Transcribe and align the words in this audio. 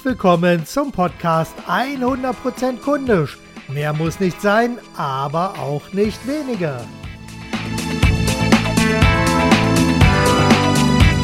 Herzlich 0.00 0.14
willkommen 0.14 0.64
zum 0.64 0.92
Podcast 0.92 1.54
100% 1.68 2.78
kundisch. 2.78 3.36
Mehr 3.68 3.92
muss 3.92 4.18
nicht 4.18 4.40
sein, 4.40 4.78
aber 4.96 5.58
auch 5.58 5.92
nicht 5.92 6.18
weniger. 6.26 6.86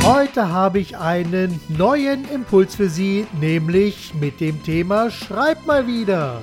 Heute 0.04 0.50
habe 0.50 0.78
ich 0.78 0.98
einen 0.98 1.59
neuen 1.68 2.28
Impuls 2.28 2.74
für 2.74 2.91
Sie, 2.91 3.27
nämlich 3.41 4.12
mit 4.12 4.41
dem 4.41 4.62
Thema 4.62 5.11
Schreib 5.11 5.64
mal 5.64 5.86
wieder. 5.86 6.43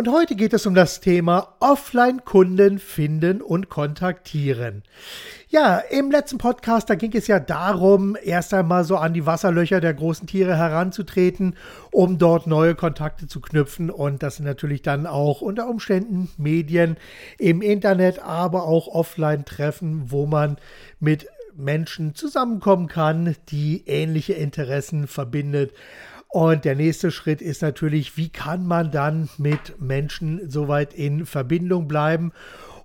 Und 0.00 0.10
heute 0.10 0.34
geht 0.34 0.54
es 0.54 0.64
um 0.64 0.74
das 0.74 1.00
Thema 1.00 1.56
Offline-Kunden 1.60 2.78
finden 2.78 3.42
und 3.42 3.68
kontaktieren. 3.68 4.82
Ja, 5.50 5.76
im 5.76 6.10
letzten 6.10 6.38
Podcast, 6.38 6.88
da 6.88 6.94
ging 6.94 7.14
es 7.14 7.26
ja 7.26 7.38
darum, 7.38 8.16
erst 8.24 8.54
einmal 8.54 8.84
so 8.84 8.96
an 8.96 9.12
die 9.12 9.26
Wasserlöcher 9.26 9.78
der 9.82 9.92
großen 9.92 10.26
Tiere 10.26 10.56
heranzutreten, 10.56 11.54
um 11.92 12.16
dort 12.16 12.46
neue 12.46 12.74
Kontakte 12.74 13.26
zu 13.26 13.42
knüpfen. 13.42 13.90
Und 13.90 14.22
das 14.22 14.36
sind 14.36 14.46
natürlich 14.46 14.80
dann 14.80 15.06
auch 15.06 15.42
unter 15.42 15.68
Umständen 15.68 16.30
Medien 16.38 16.96
im 17.36 17.60
Internet, 17.60 18.20
aber 18.20 18.64
auch 18.64 18.88
Offline-Treffen, 18.88 20.04
wo 20.10 20.24
man 20.24 20.56
mit 20.98 21.26
Menschen 21.54 22.14
zusammenkommen 22.14 22.88
kann, 22.88 23.36
die 23.50 23.86
ähnliche 23.86 24.32
Interessen 24.32 25.06
verbindet. 25.06 25.74
Und 26.32 26.64
der 26.64 26.76
nächste 26.76 27.10
Schritt 27.10 27.42
ist 27.42 27.60
natürlich, 27.60 28.16
wie 28.16 28.28
kann 28.28 28.64
man 28.64 28.92
dann 28.92 29.28
mit 29.36 29.80
Menschen 29.80 30.48
soweit 30.48 30.94
in 30.94 31.26
Verbindung 31.26 31.88
bleiben? 31.88 32.32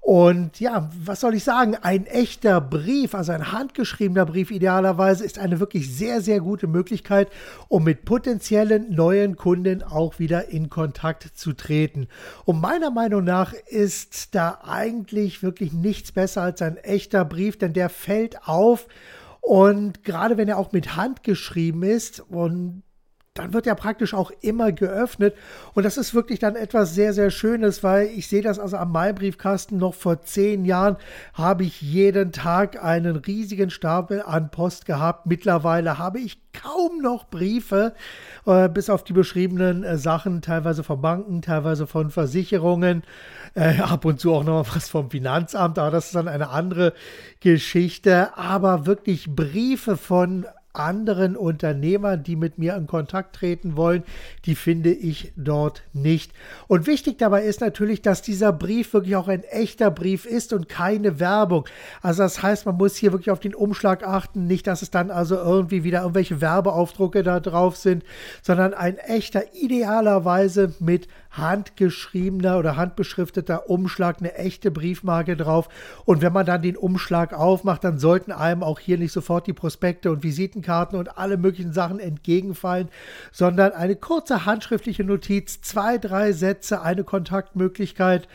Und 0.01 0.59
ja, 0.59 0.91
was 1.03 1.21
soll 1.21 1.33
ich 1.33 1.43
sagen? 1.43 1.75
Ein 1.75 2.05
echter 2.05 2.61
Brief, 2.61 3.15
also 3.15 3.31
ein 3.31 3.51
handgeschriebener 3.51 4.27
Brief 4.27 4.51
idealerweise, 4.51 5.25
ist 5.25 5.39
eine 5.39 5.59
wirklich 5.59 5.95
sehr, 5.95 6.21
sehr 6.21 6.41
gute 6.41 6.67
Möglichkeit, 6.67 7.29
um 7.69 7.83
mit 7.83 8.05
potenziellen 8.05 8.93
neuen 8.93 9.35
Kunden 9.35 9.81
auch 9.81 10.19
wieder 10.19 10.49
in 10.49 10.69
Kontakt 10.69 11.31
zu 11.35 11.53
treten. 11.53 12.07
Und 12.45 12.61
meiner 12.61 12.91
Meinung 12.91 13.23
nach 13.23 13.53
ist 13.53 14.35
da 14.35 14.59
eigentlich 14.63 15.41
wirklich 15.41 15.73
nichts 15.73 16.11
besser 16.11 16.43
als 16.43 16.61
ein 16.61 16.77
echter 16.77 17.25
Brief, 17.25 17.57
denn 17.57 17.73
der 17.73 17.89
fällt 17.89 18.47
auf. 18.47 18.87
Und 19.41 20.03
gerade 20.03 20.37
wenn 20.37 20.49
er 20.49 20.59
auch 20.59 20.71
mit 20.71 20.95
Hand 20.95 21.23
geschrieben 21.23 21.81
ist 21.81 22.19
und 22.19 22.83
dann 23.35 23.53
wird 23.53 23.67
er 23.67 23.75
praktisch 23.75 24.13
auch 24.13 24.31
immer 24.39 24.71
geöffnet. 24.71 25.35
Und 25.73 25.83
das 25.83 25.97
ist 25.97 26.15
wirklich 26.15 26.39
dann 26.39 26.55
etwas 26.55 26.95
sehr, 26.95 27.13
sehr 27.13 27.29
Schönes, 27.31 27.83
weil 27.83 28.07
ich 28.07 28.27
sehe 28.27 28.41
das 28.41 28.59
also 28.59 28.77
am 28.77 28.93
Mailbriefkasten 28.93 29.77
noch 29.77 29.93
vor 29.93 30.21
zehn 30.21 30.63
Jahren 30.63 30.95
habe 31.33 31.65
ich 31.65 31.81
jeden 31.81 32.31
Tag 32.31 32.81
einen 32.81 33.17
riesigen 33.17 33.69
Stapel 33.69 34.21
an 34.21 34.51
Post 34.51 34.85
gehabt. 34.85 35.25
Mittlerweile 35.25 35.97
habe 35.97 36.19
ich 36.19 36.39
kaum 36.53 37.01
noch 37.01 37.25
Briefe, 37.25 37.93
äh, 38.45 38.69
bis 38.69 38.89
auf 38.89 39.03
die 39.03 39.11
beschriebenen 39.11 39.83
äh, 39.83 39.97
Sachen, 39.97 40.41
teilweise 40.41 40.85
von 40.85 41.01
Banken, 41.01 41.41
teilweise 41.41 41.87
von 41.87 42.11
Versicherungen, 42.11 43.03
äh, 43.53 43.79
ab 43.81 44.05
und 44.05 44.21
zu 44.21 44.33
auch 44.33 44.45
noch 44.45 44.73
was 44.73 44.87
vom 44.87 45.11
Finanzamt, 45.11 45.77
aber 45.77 45.91
das 45.91 46.05
ist 46.07 46.15
dann 46.15 46.29
eine 46.29 46.51
andere 46.51 46.93
Geschichte. 47.41 48.37
Aber 48.37 48.85
wirklich 48.85 49.35
Briefe 49.35 49.97
von 49.97 50.45
anderen 50.75 51.35
Unternehmern, 51.35 52.23
die 52.23 52.35
mit 52.35 52.57
mir 52.57 52.75
in 52.75 52.87
Kontakt 52.87 53.35
treten 53.35 53.75
wollen, 53.75 54.03
die 54.45 54.55
finde 54.55 54.91
ich 54.91 55.33
dort 55.35 55.83
nicht. 55.93 56.31
Und 56.67 56.87
wichtig 56.87 57.17
dabei 57.17 57.43
ist 57.43 57.61
natürlich, 57.61 58.01
dass 58.01 58.21
dieser 58.21 58.51
Brief 58.53 58.93
wirklich 58.93 59.15
auch 59.15 59.27
ein 59.27 59.43
echter 59.43 59.91
Brief 59.91 60.25
ist 60.25 60.53
und 60.53 60.69
keine 60.69 61.19
Werbung. 61.19 61.65
Also 62.01 62.23
das 62.23 62.41
heißt, 62.41 62.65
man 62.65 62.77
muss 62.77 62.95
hier 62.95 63.11
wirklich 63.11 63.31
auf 63.31 63.39
den 63.39 63.55
Umschlag 63.55 64.05
achten, 64.05 64.47
nicht, 64.47 64.67
dass 64.67 64.81
es 64.81 64.91
dann 64.91 65.11
also 65.11 65.35
irgendwie 65.35 65.83
wieder 65.83 66.01
irgendwelche 66.01 66.41
Werbeaufdrucke 66.41 67.23
da 67.23 67.39
drauf 67.39 67.75
sind, 67.75 68.03
sondern 68.41 68.73
ein 68.73 68.97
echter, 68.97 69.43
idealerweise 69.53 70.73
mit 70.79 71.07
handgeschriebener 71.31 72.57
oder 72.57 72.77
handbeschrifteter 72.77 73.69
Umschlag, 73.69 74.17
eine 74.19 74.35
echte 74.35 74.71
Briefmarke 74.71 75.35
drauf. 75.35 75.69
Und 76.05 76.21
wenn 76.21 76.33
man 76.33 76.45
dann 76.45 76.61
den 76.61 76.77
Umschlag 76.77 77.33
aufmacht, 77.33 77.83
dann 77.83 77.99
sollten 77.99 78.31
einem 78.31 78.63
auch 78.63 78.79
hier 78.79 78.97
nicht 78.97 79.11
sofort 79.11 79.47
die 79.47 79.53
Prospekte 79.53 80.11
und 80.11 80.23
Visitenkarten 80.65 80.97
und 80.97 81.17
alle 81.17 81.37
möglichen 81.37 81.73
Sachen 81.73 81.99
entgegenfallen, 81.99 82.89
sondern 83.31 83.71
eine 83.73 83.95
kurze 83.95 84.45
handschriftliche 84.45 85.03
Notiz, 85.03 85.61
zwei, 85.61 85.97
drei 85.97 86.31
Sätze, 86.31 86.81
eine 86.81 87.03
Kontaktmöglichkeit 87.03 88.27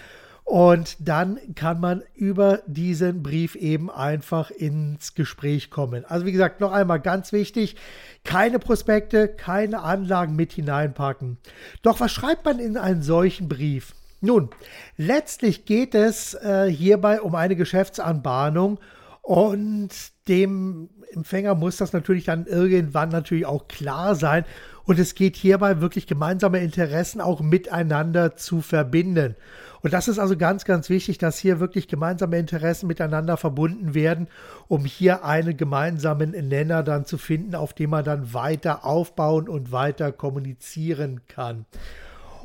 und 0.45 0.97
dann 1.07 1.39
kann 1.55 1.81
man 1.81 2.03
über 2.15 2.61
diesen 2.67 3.23
Brief 3.23 3.55
eben 3.55 3.91
einfach 3.91 4.51
ins 4.51 5.15
Gespräch 5.15 5.71
kommen. 5.71 6.05
Also 6.05 6.27
wie 6.27 6.33
gesagt, 6.33 6.61
noch 6.61 6.73
einmal 6.73 7.01
ganz 7.01 7.33
wichtig, 7.33 7.77
keine 8.25 8.59
Prospekte, 8.59 9.29
keine 9.29 9.83
Anlagen 9.83 10.35
mit 10.35 10.53
hineinpacken. 10.53 11.39
Doch 11.83 12.01
was 12.01 12.11
schreibt 12.11 12.45
man 12.45 12.59
in 12.59 12.77
einen 12.77 13.03
solchen 13.03 13.49
Brief? 13.49 13.95
Nun, 14.23 14.51
letztlich 14.99 15.65
geht 15.65 15.95
es 15.95 16.35
äh, 16.35 16.71
hierbei 16.71 17.23
um 17.23 17.35
eine 17.35 17.57
Geschäftsanbahnung 17.57 18.79
und 19.23 19.91
dem 20.29 20.91
Empfänger 21.13 21.55
muss 21.55 21.77
das 21.77 21.93
natürlich 21.93 22.25
dann 22.25 22.47
irgendwann 22.47 23.09
natürlich 23.11 23.47
auch 23.47 23.69
klar 23.69 24.15
sein. 24.15 24.45
Und 24.85 24.99
es 24.99 25.15
geht 25.15 25.37
hierbei 25.37 25.81
wirklich 25.81 26.07
gemeinsame 26.07 26.61
Interessen 26.61 27.21
auch 27.21 27.41
miteinander 27.41 28.37
zu 28.37 28.61
verbinden. 28.61 29.37
Und 29.83 29.93
das 29.93 30.09
ist 30.09 30.19
also 30.19 30.37
ganz, 30.37 30.65
ganz 30.65 30.89
wichtig, 30.89 31.19
dass 31.19 31.39
hier 31.39 31.61
wirklich 31.61 31.89
gemeinsame 31.89 32.39
Interessen 32.39 32.87
miteinander 32.87 33.37
verbunden 33.37 33.95
werden, 33.95 34.29
um 34.69 34.85
hier 34.85 35.25
einen 35.25 35.57
gemeinsamen 35.57 36.31
Nenner 36.31 36.83
dann 36.83 37.05
zu 37.05 37.19
finden, 37.19 37.55
auf 37.55 37.73
dem 37.73 37.91
man 37.91 38.05
dann 38.05 38.35
weiter 38.35 38.85
aufbauen 38.85 39.49
und 39.49 39.73
weiter 39.73 40.13
kommunizieren 40.13 41.21
kann. 41.29 41.67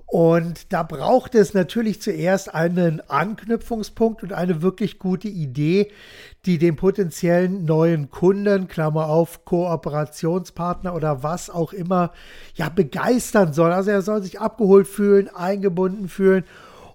Und 0.08 0.72
da 0.72 0.84
braucht 0.84 1.34
es 1.34 1.54
natürlich 1.54 2.02
zuerst 2.02 2.54
einen 2.54 3.02
Anknüpfungspunkt 3.10 4.22
und 4.22 4.34
eine 4.34 4.62
wirklich 4.62 5.00
gute 5.00 5.28
Idee, 5.28 5.92
die 6.46 6.60
den 6.60 6.76
potenziellen 6.76 7.66
neuen 7.66 8.12
Kunden, 8.12 8.68
Klammer 8.68 9.08
auf, 9.08 9.46
Kooperationspartner 9.46 10.94
oder 10.94 11.24
was 11.24 11.50
auch 11.50 11.74
immer, 11.74 12.14
ja, 12.54 12.70
begeistern 12.70 13.54
soll. 13.54 13.72
Also 13.72 13.90
er 13.90 14.04
soll 14.04 14.22
sich 14.22 14.40
abgeholt 14.40 14.88
fühlen, 14.88 15.28
eingebunden 15.28 16.08
fühlen 16.08 16.46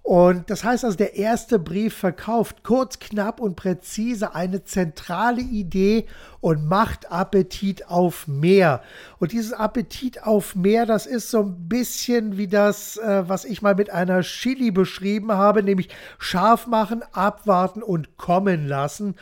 und 0.03 0.51
das 0.51 0.65
heißt 0.65 0.85
also, 0.85 0.97
der 0.97 1.17
erste 1.17 1.59
Brief 1.59 1.95
verkauft 1.95 2.65
kurz, 2.65 2.99
knapp 2.99 3.39
und 3.39 3.55
präzise 3.55 4.35
eine 4.35 4.65
zentrale 4.65 5.43
Idee 5.43 6.07
und 6.41 6.67
macht 6.67 7.13
Appetit 7.13 7.87
auf 7.87 8.27
mehr. 8.27 8.83
Und 9.19 9.33
dieses 9.33 9.53
Appetit 9.53 10.23
auf 10.23 10.57
mehr, 10.57 10.87
das 10.87 11.07
ist 11.07 11.31
so 11.31 11.43
ein 11.43 11.69
bisschen 11.69 12.39
wie 12.39 12.49
das, 12.49 12.97
äh, 12.97 13.29
was 13.29 13.45
ich 13.45 13.63
mal 13.63 13.75
mit 13.75 13.91
einer 13.91 14.23
Chili 14.23 14.71
beschrieben 14.71 15.33
habe, 15.33 15.63
nämlich 15.63 15.91
scharf 16.19 16.67
machen, 16.67 17.03
abwarten 17.13 17.83
und 17.83 18.17
kommen 18.17 18.67
lassen. 18.67 19.17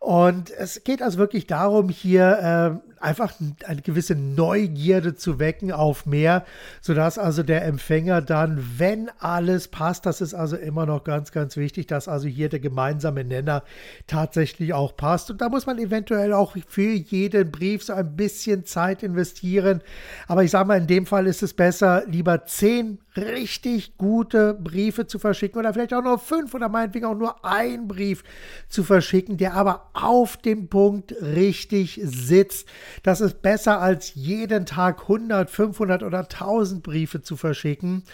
Und 0.00 0.50
es 0.50 0.84
geht 0.84 1.02
also 1.02 1.18
wirklich 1.18 1.46
darum, 1.46 1.88
hier 1.88 2.82
äh, 2.82 2.95
einfach 3.06 3.34
eine 3.64 3.82
gewisse 3.82 4.16
Neugierde 4.16 5.14
zu 5.14 5.38
wecken 5.38 5.70
auf 5.70 6.06
mehr, 6.06 6.44
sodass 6.80 7.18
also 7.18 7.44
der 7.44 7.64
Empfänger 7.64 8.20
dann, 8.20 8.62
wenn 8.78 9.10
alles 9.20 9.68
passt, 9.68 10.06
das 10.06 10.20
ist 10.20 10.34
also 10.34 10.56
immer 10.56 10.86
noch 10.86 11.04
ganz, 11.04 11.30
ganz 11.30 11.56
wichtig, 11.56 11.86
dass 11.86 12.08
also 12.08 12.26
hier 12.26 12.48
der 12.48 12.58
gemeinsame 12.58 13.22
Nenner 13.22 13.62
tatsächlich 14.08 14.74
auch 14.74 14.96
passt. 14.96 15.30
Und 15.30 15.40
da 15.40 15.48
muss 15.48 15.66
man 15.66 15.78
eventuell 15.78 16.32
auch 16.32 16.56
für 16.66 16.92
jeden 16.92 17.52
Brief 17.52 17.84
so 17.84 17.92
ein 17.92 18.16
bisschen 18.16 18.66
Zeit 18.66 19.04
investieren. 19.04 19.82
Aber 20.26 20.42
ich 20.42 20.50
sage 20.50 20.66
mal, 20.66 20.78
in 20.78 20.88
dem 20.88 21.06
Fall 21.06 21.28
ist 21.28 21.44
es 21.44 21.54
besser, 21.54 22.02
lieber 22.08 22.44
zehn 22.46 22.98
richtig 23.16 23.96
gute 23.96 24.54
Briefe 24.54 25.06
zu 25.06 25.18
verschicken 25.18 25.58
oder 25.58 25.72
vielleicht 25.72 25.94
auch 25.94 26.02
nur 26.02 26.18
fünf 26.18 26.54
oder 26.54 26.68
meinetwegen 26.68 27.06
auch 27.06 27.14
nur 27.14 27.44
ein 27.44 27.88
Brief 27.88 28.22
zu 28.68 28.84
verschicken, 28.84 29.36
der 29.36 29.54
aber 29.54 29.90
auf 29.94 30.36
dem 30.36 30.68
Punkt 30.68 31.14
richtig 31.22 32.00
sitzt. 32.02 32.68
Das 33.02 33.20
ist 33.20 33.42
besser 33.42 33.80
als 33.80 34.14
jeden 34.14 34.66
Tag 34.66 35.02
100, 35.02 35.50
500 35.50 36.02
oder 36.02 36.20
1000 36.20 36.82
Briefe 36.82 37.22
zu 37.22 37.36
verschicken. 37.36 38.04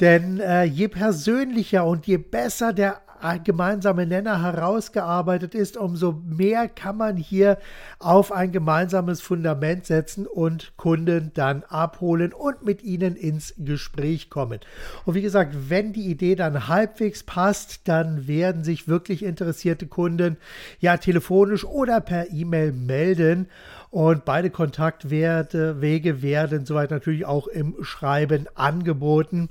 Denn 0.00 0.40
äh, 0.40 0.64
je 0.64 0.88
persönlicher 0.88 1.86
und 1.86 2.06
je 2.06 2.16
besser 2.16 2.72
der 2.72 3.00
gemeinsame 3.42 4.06
Nenner 4.06 4.42
herausgearbeitet 4.42 5.54
ist, 5.54 5.78
umso 5.78 6.20
mehr 6.26 6.68
kann 6.68 6.98
man 6.98 7.16
hier 7.16 7.58
auf 7.98 8.32
ein 8.32 8.52
gemeinsames 8.52 9.22
Fundament 9.22 9.86
setzen 9.86 10.26
und 10.26 10.76
Kunden 10.76 11.30
dann 11.32 11.62
abholen 11.64 12.34
und 12.34 12.64
mit 12.64 12.82
ihnen 12.82 13.16
ins 13.16 13.54
Gespräch 13.56 14.28
kommen. 14.28 14.60
Und 15.06 15.14
wie 15.14 15.22
gesagt, 15.22 15.70
wenn 15.70 15.94
die 15.94 16.10
Idee 16.10 16.34
dann 16.34 16.68
halbwegs 16.68 17.22
passt, 17.22 17.88
dann 17.88 18.26
werden 18.26 18.62
sich 18.62 18.88
wirklich 18.88 19.22
interessierte 19.22 19.86
Kunden 19.86 20.36
ja 20.80 20.98
telefonisch 20.98 21.64
oder 21.64 22.00
per 22.00 22.30
E-Mail 22.30 22.72
melden. 22.72 23.48
Und 23.94 24.24
beide 24.24 24.50
Kontaktwege 24.50 26.20
werden 26.20 26.66
soweit 26.66 26.90
natürlich 26.90 27.26
auch 27.26 27.46
im 27.46 27.76
Schreiben 27.84 28.48
angeboten. 28.56 29.50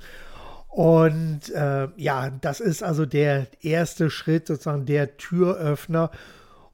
Und 0.68 1.48
äh, 1.54 1.88
ja, 1.96 2.28
das 2.42 2.60
ist 2.60 2.82
also 2.82 3.06
der 3.06 3.46
erste 3.62 4.10
Schritt, 4.10 4.48
sozusagen 4.48 4.84
der 4.84 5.16
Türöffner. 5.16 6.10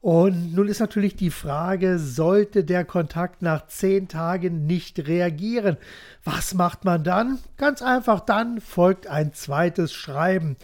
Und 0.01 0.53
nun 0.53 0.67
ist 0.67 0.81
natürlich 0.81 1.15
die 1.15 1.29
Frage, 1.29 1.97
sollte 1.97 2.65
der 2.65 2.83
Kontakt 2.83 3.41
nach 3.41 3.67
zehn 3.67 4.09
Tagen 4.09 4.65
nicht 4.65 5.07
reagieren? 5.07 5.77
Was 6.25 6.53
macht 6.53 6.83
man 6.83 7.05
dann? 7.05 7.39
Ganz 7.55 7.81
einfach, 7.81 8.19
dann 8.19 8.59
folgt 8.59 9.07
ein 9.07 9.31
zweites 9.31 9.93
Schreiben. 9.93 10.57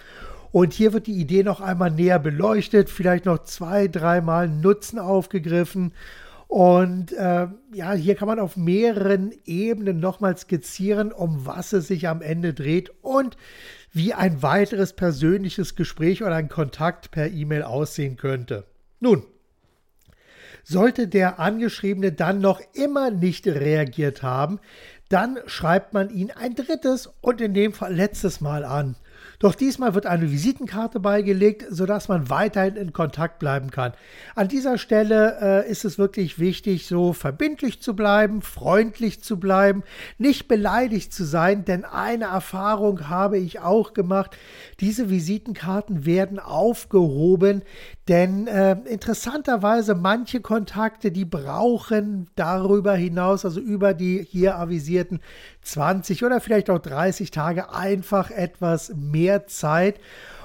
Und 0.52 0.74
hier 0.74 0.92
wird 0.92 1.08
die 1.08 1.22
Idee 1.22 1.44
noch 1.44 1.62
einmal 1.62 1.92
näher 1.92 2.20
beleuchtet, 2.20 2.90
vielleicht 2.90 3.24
noch 3.24 3.44
zwei, 3.44 3.88
dreimal 3.88 4.50
Nutzen 4.50 5.00
aufgegriffen. 5.00 5.94
Und 6.48 7.12
äh, 7.12 7.48
ja, 7.74 7.94
hier 7.94 8.16
kann 8.16 8.28
man 8.28 8.40
auf 8.40 8.56
mehreren 8.56 9.34
Ebenen 9.46 10.00
nochmal 10.00 10.38
skizzieren, 10.38 11.12
um 11.12 11.46
was 11.46 11.74
es 11.74 11.88
sich 11.88 12.08
am 12.08 12.22
Ende 12.22 12.54
dreht 12.54 12.92
und 13.02 13.36
wie 13.92 14.14
ein 14.14 14.42
weiteres 14.42 14.94
persönliches 14.94 15.76
Gespräch 15.76 16.24
oder 16.24 16.36
ein 16.36 16.50
Kontakt 16.50 17.12
per 17.12 17.30
E-Mail 17.30 17.64
aussehen 17.64 18.16
könnte. 18.16 18.66
Nun, 19.00 19.24
sollte 20.64 21.08
der 21.08 21.40
Angeschriebene 21.40 22.12
dann 22.12 22.40
noch 22.40 22.62
immer 22.74 23.10
nicht 23.10 23.48
reagiert 23.48 24.24
haben, 24.24 24.60
dann 25.10 25.40
schreibt 25.46 25.94
man 25.94 26.10
ihn 26.10 26.32
ein 26.32 26.56
drittes 26.56 27.10
und 27.22 27.40
in 27.40 27.54
dem 27.54 27.74
Fall 27.74 27.94
letztes 27.94 28.42
Mal 28.42 28.66
an. 28.66 28.96
Doch 29.40 29.54
diesmal 29.54 29.94
wird 29.94 30.08
eine 30.08 30.32
Visitenkarte 30.32 31.00
beigelegt, 31.00 31.66
sodass 31.70 32.08
man 32.08 32.30
weiterhin 32.32 32.76
in 32.76 32.92
Kontakt 32.92 33.38
bleiben 33.38 33.70
kann. 33.70 33.94
An 34.34 34.48
dieser 34.48 34.80
Stelle 34.80 35.38
äh, 35.40 35.70
ist 35.70 35.86
es 35.86 36.00
wirklich 36.00 36.40
wichtig, 36.40 36.88
so 36.88 37.14
verbindlich 37.14 37.80
zu 37.80 37.96
bleiben, 37.96 38.42
freundlich 38.42 39.22
zu 39.22 39.40
bleiben, 39.40 39.84
nicht 40.18 40.48
beleidigt 40.48 41.14
zu 41.14 41.24
sein, 41.24 41.66
denn 41.66 41.86
eine 41.86 42.26
Erfahrung 42.26 43.10
habe 43.10 43.38
ich 43.38 43.60
auch 43.60 43.94
gemacht. 43.94 44.36
Diese 44.80 45.12
Visitenkarten 45.12 46.06
werden 46.08 46.40
aufgehoben, 46.40 47.62
denn 48.08 48.48
äh, 48.48 48.76
interessanterweise 48.86 49.94
manche 49.94 50.42
Kontakte, 50.42 51.12
die 51.12 51.26
brauchen 51.26 52.28
darüber 52.36 52.96
hinaus, 52.96 53.46
also 53.46 53.60
über 53.60 53.94
die 53.94 54.26
hier 54.28 54.58
avisierten 54.58 55.20
20 55.68 56.24
oder 56.24 56.42
vielleicht 56.42 56.70
auch 56.70 56.80
30 56.80 57.32
Tage 57.32 57.74
einfach 57.74 58.32
etwas 58.32 58.94
mehr 58.96 59.48
Zeit. 59.48 60.00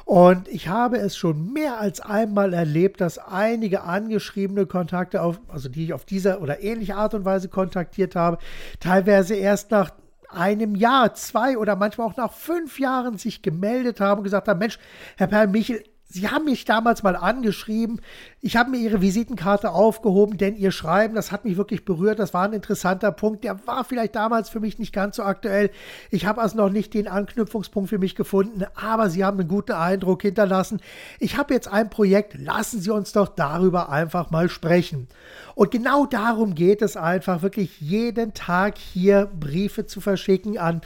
Und 0.04 0.48
ich 0.48 0.68
habe 0.68 0.98
es 0.98 1.16
schon 1.16 1.52
mehr 1.52 1.80
als 1.80 2.00
einmal 2.00 2.52
erlebt, 2.52 3.00
dass 3.00 3.18
einige 3.18 3.82
angeschriebene 3.82 4.66
Kontakte, 4.66 5.22
auf, 5.22 5.40
also 5.48 5.68
die 5.68 5.84
ich 5.84 5.92
auf 5.92 6.04
diese 6.04 6.40
oder 6.40 6.60
ähnliche 6.60 6.96
Art 6.96 7.14
und 7.14 7.24
Weise 7.24 7.48
kontaktiert 7.48 8.16
habe, 8.16 8.38
teilweise 8.80 9.36
erst 9.36 9.70
nach 9.70 9.90
einem 10.28 10.74
Jahr, 10.74 11.14
zwei 11.14 11.56
oder 11.56 11.76
manchmal 11.76 12.08
auch 12.08 12.16
nach 12.16 12.32
fünf 12.32 12.80
Jahren 12.80 13.18
sich 13.18 13.42
gemeldet 13.42 14.00
haben 14.00 14.18
und 14.18 14.24
gesagt 14.24 14.48
haben, 14.48 14.58
Mensch, 14.58 14.78
Herr 15.16 15.26
Perl 15.28 15.46
Michel, 15.48 15.84
Sie 16.12 16.28
haben 16.28 16.44
mich 16.44 16.66
damals 16.66 17.02
mal 17.02 17.16
angeschrieben. 17.16 18.02
Ich 18.42 18.56
habe 18.56 18.70
mir 18.70 18.76
Ihre 18.76 19.00
Visitenkarte 19.00 19.70
aufgehoben, 19.70 20.36
denn 20.36 20.54
Ihr 20.54 20.70
Schreiben, 20.70 21.14
das 21.14 21.32
hat 21.32 21.46
mich 21.46 21.56
wirklich 21.56 21.86
berührt. 21.86 22.18
Das 22.18 22.34
war 22.34 22.44
ein 22.44 22.52
interessanter 22.52 23.12
Punkt. 23.12 23.44
Der 23.44 23.66
war 23.66 23.82
vielleicht 23.84 24.14
damals 24.14 24.50
für 24.50 24.60
mich 24.60 24.78
nicht 24.78 24.92
ganz 24.92 25.16
so 25.16 25.22
aktuell. 25.22 25.70
Ich 26.10 26.26
habe 26.26 26.42
also 26.42 26.58
noch 26.58 26.68
nicht 26.68 26.92
den 26.92 27.08
Anknüpfungspunkt 27.08 27.88
für 27.88 27.98
mich 27.98 28.14
gefunden, 28.14 28.64
aber 28.74 29.08
Sie 29.08 29.24
haben 29.24 29.40
einen 29.40 29.48
guten 29.48 29.72
Eindruck 29.72 30.20
hinterlassen. 30.20 30.80
Ich 31.18 31.38
habe 31.38 31.54
jetzt 31.54 31.68
ein 31.68 31.88
Projekt. 31.88 32.34
Lassen 32.38 32.82
Sie 32.82 32.90
uns 32.90 33.12
doch 33.12 33.28
darüber 33.28 33.88
einfach 33.88 34.30
mal 34.30 34.50
sprechen. 34.50 35.08
Und 35.54 35.70
genau 35.70 36.04
darum 36.04 36.54
geht 36.54 36.82
es 36.82 36.98
einfach, 36.98 37.40
wirklich 37.40 37.80
jeden 37.80 38.34
Tag 38.34 38.76
hier 38.76 39.30
Briefe 39.40 39.86
zu 39.86 40.02
verschicken 40.02 40.58
an 40.58 40.82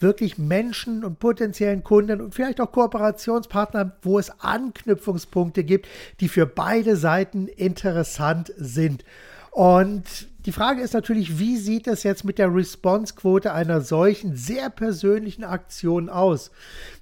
wirklich 0.00 0.38
Menschen 0.38 1.04
und 1.04 1.18
potenziellen 1.18 1.82
Kunden 1.82 2.20
und 2.20 2.34
vielleicht 2.34 2.60
auch 2.60 2.72
Kooperationspartnern, 2.72 3.92
wo 4.02 4.18
es 4.18 4.40
Anknüpfungspunkte 4.40 5.64
gibt, 5.64 5.88
die 6.20 6.28
für 6.28 6.46
beide 6.46 6.96
Seiten 6.96 7.48
interessant 7.48 8.52
sind. 8.56 9.04
Und 9.50 10.28
die 10.46 10.52
Frage 10.52 10.82
ist 10.82 10.94
natürlich, 10.94 11.38
wie 11.38 11.56
sieht 11.56 11.86
es 11.88 12.04
jetzt 12.04 12.24
mit 12.24 12.38
der 12.38 12.54
Response-Quote 12.54 13.52
einer 13.52 13.80
solchen 13.80 14.36
sehr 14.36 14.70
persönlichen 14.70 15.44
Aktion 15.44 16.08
aus? 16.08 16.50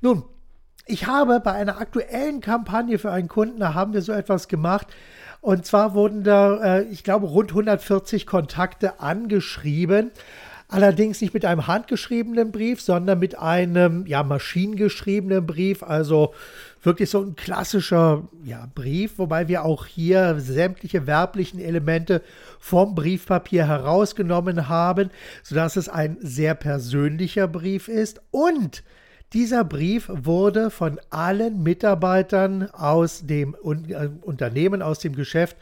Nun, 0.00 0.24
ich 0.86 1.06
habe 1.06 1.40
bei 1.40 1.52
einer 1.52 1.80
aktuellen 1.80 2.40
Kampagne 2.40 2.98
für 2.98 3.10
einen 3.10 3.28
Kunden, 3.28 3.60
da 3.60 3.74
haben 3.74 3.92
wir 3.92 4.02
so 4.02 4.12
etwas 4.12 4.48
gemacht. 4.48 4.86
Und 5.40 5.66
zwar 5.66 5.94
wurden 5.94 6.24
da, 6.24 6.78
äh, 6.78 6.82
ich 6.84 7.04
glaube, 7.04 7.26
rund 7.26 7.50
140 7.50 8.26
Kontakte 8.26 9.00
angeschrieben. 9.00 10.10
Allerdings 10.68 11.20
nicht 11.20 11.32
mit 11.32 11.44
einem 11.44 11.68
handgeschriebenen 11.68 12.50
Brief, 12.50 12.80
sondern 12.80 13.20
mit 13.20 13.38
einem 13.38 14.04
ja, 14.06 14.24
maschinengeschriebenen 14.24 15.46
Brief, 15.46 15.84
also 15.84 16.34
wirklich 16.82 17.08
so 17.08 17.22
ein 17.22 17.36
klassischer 17.36 18.26
ja, 18.44 18.68
Brief, 18.74 19.18
wobei 19.18 19.46
wir 19.46 19.64
auch 19.64 19.86
hier 19.86 20.40
sämtliche 20.40 21.06
werblichen 21.06 21.60
Elemente 21.60 22.20
vom 22.58 22.96
Briefpapier 22.96 23.68
herausgenommen 23.68 24.68
haben, 24.68 25.10
sodass 25.44 25.76
es 25.76 25.88
ein 25.88 26.16
sehr 26.20 26.54
persönlicher 26.54 27.46
Brief 27.46 27.86
ist. 27.86 28.20
Und 28.32 28.82
dieser 29.32 29.62
Brief 29.62 30.10
wurde 30.12 30.70
von 30.70 31.00
allen 31.10 31.62
Mitarbeitern 31.62 32.70
aus 32.72 33.24
dem 33.24 33.54
äh, 33.54 34.08
Unternehmen, 34.22 34.82
aus 34.82 34.98
dem 34.98 35.14
Geschäft 35.14 35.56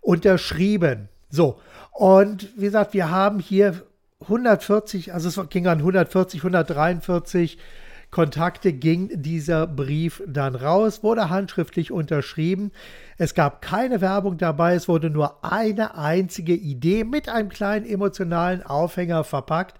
unterschrieben. 0.00 1.08
So, 1.30 1.60
und 1.92 2.48
wie 2.56 2.66
gesagt, 2.66 2.94
wir 2.94 3.10
haben 3.10 3.38
hier 3.38 3.82
140, 4.20 5.14
also 5.14 5.28
es 5.28 5.48
ging 5.48 5.66
an 5.66 5.78
140, 5.78 6.40
143 6.40 7.58
Kontakte 8.10 8.72
ging 8.72 9.10
dieser 9.22 9.66
Brief 9.66 10.22
dann 10.26 10.54
raus, 10.54 11.02
wurde 11.02 11.28
handschriftlich 11.28 11.92
unterschrieben. 11.92 12.72
Es 13.18 13.34
gab 13.34 13.60
keine 13.60 14.00
Werbung 14.00 14.38
dabei, 14.38 14.74
es 14.74 14.88
wurde 14.88 15.10
nur 15.10 15.44
eine 15.44 15.96
einzige 15.96 16.54
Idee 16.54 17.04
mit 17.04 17.28
einem 17.28 17.50
kleinen 17.50 17.84
emotionalen 17.84 18.62
Aufhänger 18.62 19.24
verpackt 19.24 19.78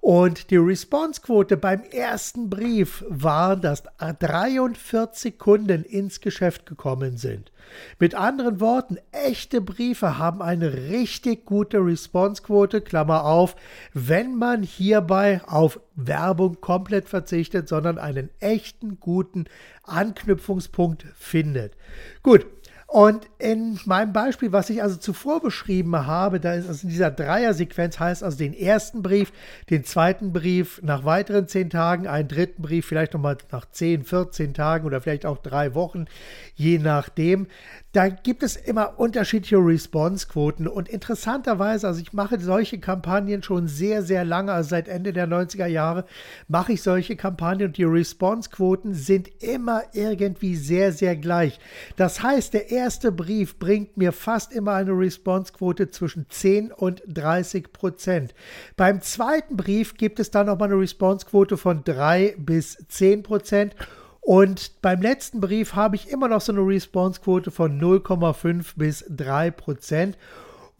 und 0.00 0.50
die 0.50 0.56
Responsequote 0.56 1.56
beim 1.56 1.82
ersten 1.82 2.48
Brief 2.48 3.04
war, 3.08 3.56
dass 3.56 3.82
43 3.98 5.38
Kunden 5.38 5.84
ins 5.84 6.20
Geschäft 6.20 6.66
gekommen 6.66 7.16
sind. 7.16 7.52
Mit 7.98 8.14
anderen 8.14 8.60
Worten, 8.60 8.98
echte 9.12 9.60
Briefe 9.60 10.18
haben 10.18 10.40
eine 10.40 10.72
richtig 10.72 11.44
gute 11.44 11.78
Responsequote, 11.78 12.80
Klammer 12.80 13.24
auf, 13.24 13.56
wenn 13.92 14.36
man 14.36 14.62
hierbei 14.62 15.42
auf 15.46 15.80
Werbung 15.94 16.60
komplett 16.60 17.08
verzichtet, 17.08 17.68
sondern 17.68 17.98
einen 17.98 18.30
echten 18.40 19.00
guten 19.00 19.46
Anknüpfungspunkt 19.82 21.04
findet. 21.14 21.74
Gut, 22.22 22.46
und 22.90 23.28
in 23.38 23.78
meinem 23.84 24.14
Beispiel, 24.14 24.50
was 24.50 24.70
ich 24.70 24.82
also 24.82 24.96
zuvor 24.96 25.42
beschrieben 25.42 26.06
habe, 26.06 26.40
da 26.40 26.54
ist 26.54 26.68
also 26.68 26.84
in 26.84 26.88
dieser 26.88 27.10
Dreier-Sequenz 27.10 28.00
heißt 28.00 28.24
also 28.24 28.38
den 28.38 28.54
ersten 28.54 29.02
Brief, 29.02 29.30
den 29.68 29.84
zweiten 29.84 30.32
Brief 30.32 30.80
nach 30.82 31.04
weiteren 31.04 31.46
zehn 31.48 31.68
Tagen, 31.68 32.06
einen 32.06 32.28
dritten 32.28 32.62
Brief 32.62 32.86
vielleicht 32.86 33.12
nochmal 33.12 33.36
nach 33.52 33.70
zehn, 33.70 34.04
14 34.04 34.54
Tagen 34.54 34.86
oder 34.86 35.02
vielleicht 35.02 35.26
auch 35.26 35.36
drei 35.36 35.74
Wochen, 35.74 36.06
je 36.54 36.78
nachdem. 36.78 37.48
Da 37.92 38.08
gibt 38.08 38.42
es 38.42 38.56
immer 38.56 38.98
unterschiedliche 38.98 39.58
Response-Quoten 39.58 40.66
und 40.66 40.88
interessanterweise, 40.88 41.88
also 41.88 42.00
ich 42.00 42.14
mache 42.14 42.40
solche 42.40 42.78
Kampagnen 42.78 43.42
schon 43.42 43.68
sehr, 43.68 44.02
sehr 44.02 44.24
lange, 44.24 44.52
also 44.52 44.70
seit 44.70 44.88
Ende 44.88 45.12
der 45.12 45.28
90er 45.28 45.66
Jahre 45.66 46.06
mache 46.48 46.72
ich 46.72 46.82
solche 46.82 47.16
Kampagnen 47.16 47.68
und 47.68 47.76
die 47.76 47.84
Response-Quoten 47.84 48.94
sind 48.94 49.28
immer 49.42 49.82
irgendwie 49.92 50.56
sehr, 50.56 50.92
sehr 50.92 51.16
gleich. 51.16 51.58
Das 51.96 52.22
heißt, 52.22 52.54
der 52.54 52.70
erste 52.70 52.77
Brief 53.12 53.58
bringt 53.58 53.96
mir 53.96 54.12
fast 54.12 54.52
immer 54.52 54.74
eine 54.74 54.92
Response-Quote 54.92 55.90
zwischen 55.90 56.26
10 56.28 56.72
und 56.72 57.02
30 57.06 57.72
Prozent. 57.72 58.34
Beim 58.76 59.02
zweiten 59.02 59.56
Brief 59.56 59.94
gibt 59.94 60.20
es 60.20 60.30
dann 60.30 60.46
nochmal 60.46 60.68
eine 60.68 60.80
Response-Quote 60.80 61.56
von 61.56 61.82
3 61.84 62.36
bis 62.38 62.78
10 62.88 63.22
Prozent 63.22 63.74
und 64.20 64.82
beim 64.82 65.00
letzten 65.00 65.40
Brief 65.40 65.74
habe 65.74 65.96
ich 65.96 66.10
immer 66.10 66.28
noch 66.28 66.42
so 66.42 66.52
eine 66.52 66.60
Response-Quote 66.60 67.50
von 67.50 67.80
0,5 67.80 68.74
bis 68.76 69.04
3 69.08 69.50
Prozent. 69.52 70.18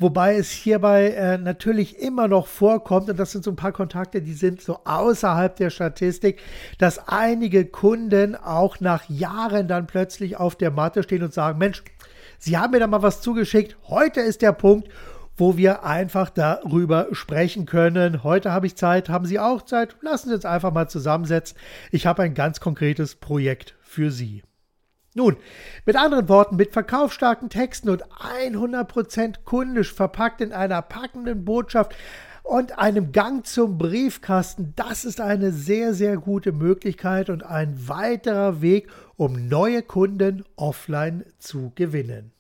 Wobei 0.00 0.37
es 0.37 0.50
hierbei 0.50 1.11
äh, 1.11 1.38
natürlich 1.38 1.99
immer 1.99 2.28
noch 2.28 2.47
vorkommt, 2.47 3.11
und 3.11 3.19
das 3.19 3.33
sind 3.33 3.43
so 3.43 3.50
ein 3.50 3.57
paar 3.57 3.73
Kontakte, 3.73 4.23
die 4.23 4.33
sind 4.33 4.61
so 4.62 4.78
außerhalb 4.85 5.57
der 5.57 5.71
Statistik, 5.71 6.40
dass 6.78 7.09
einige 7.09 7.67
Kunden 7.67 8.37
auch 8.37 8.78
nach 8.78 9.09
Jahren 9.09 9.67
dann 9.67 9.88
plötzlich 9.88 10.37
auf 10.37 10.55
der 10.55 10.71
Matte 10.71 11.02
stehen 11.02 11.25
und 11.25 11.35
sagen, 11.35 11.59
Mensch, 11.59 11.83
Sie 12.38 12.57
haben 12.57 12.71
mir 12.71 12.78
da 12.78 12.87
mal 12.87 13.02
was 13.02 13.21
zugeschickt, 13.21 13.76
heute 13.88 14.21
ist 14.21 14.43
der 14.43 14.52
Punkt 14.52 14.88
wo 15.38 15.57
wir 15.57 15.85
einfach 15.85 16.31
darüber 16.31 17.07
sprechen 17.12 17.64
können. 17.64 18.25
Heute 18.25 18.50
habe 18.50 18.67
ich 18.67 18.76
Zeit, 18.76 19.09
haben 19.09 19.25
Sie 19.25 19.38
auch 19.38 19.62
Zeit? 19.62 19.97
Lassen 20.02 20.28
Sie 20.28 20.35
uns 20.35 20.45
einfach 20.45 20.73
mal 20.73 20.88
zusammensetzen. 20.88 21.57
Ich 21.93 22.07
habe 22.07 22.23
ein 22.23 22.35
ganz 22.35 22.59
konkretes 22.59 23.14
Projekt 23.14 23.76
für 23.81 24.11
Sie. 24.11 24.43
Nun, 25.15 25.37
mit 25.87 25.97
anderen 25.97 26.29
Worten, 26.29 26.57
mit 26.57 26.73
verkaufsstarken 26.73 27.49
Texten 27.49 27.88
und 27.88 28.05
100% 28.07 29.45
kundisch 29.45 29.93
verpackt 29.93 30.41
in 30.41 30.53
einer 30.53 30.83
packenden 30.83 31.45
Botschaft 31.45 31.95
und 32.43 32.79
einem 32.79 33.12
Gang 33.12 33.47
zum 33.47 33.79
Briefkasten. 33.79 34.73
Das 34.77 35.05
ist 35.05 35.21
eine 35.21 35.53
sehr, 35.53 35.93
sehr 35.95 36.17
gute 36.17 36.53
Möglichkeit 36.53 37.31
und 37.31 37.43
ein 37.43 37.88
weiterer 37.88 38.62
Weg, 38.62 38.88
um 39.17 39.49
neue 39.49 39.83
Kunden 39.83 40.45
offline 40.57 41.25
zu 41.38 41.73
gewinnen. 41.75 42.33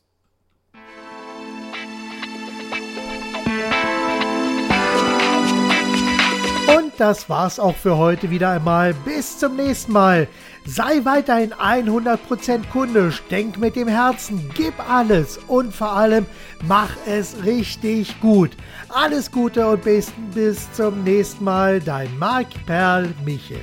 Das 6.98 7.28
war's 7.28 7.58
auch 7.58 7.76
für 7.76 7.96
heute 7.96 8.30
wieder 8.30 8.50
einmal. 8.50 8.92
Bis 8.92 9.38
zum 9.38 9.56
nächsten 9.56 9.92
Mal. 9.92 10.28
Sei 10.66 11.04
weiterhin 11.04 11.54
100% 11.54 12.68
kundisch, 12.70 13.22
denk 13.30 13.56
mit 13.56 13.76
dem 13.76 13.88
Herzen, 13.88 14.50
gib 14.54 14.74
alles 14.90 15.38
und 15.48 15.74
vor 15.74 15.96
allem 15.96 16.26
mach 16.66 16.90
es 17.06 17.36
richtig 17.44 18.20
gut. 18.20 18.50
Alles 18.90 19.30
Gute 19.30 19.66
und 19.66 19.82
bis, 19.82 20.12
bis 20.34 20.70
zum 20.72 21.04
nächsten 21.04 21.44
Mal, 21.44 21.80
dein 21.80 22.18
Mark 22.18 22.48
Perl 22.66 23.14
Michel. 23.24 23.60